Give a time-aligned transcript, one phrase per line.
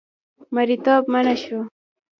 [0.55, 1.59] مریتوب منع شو.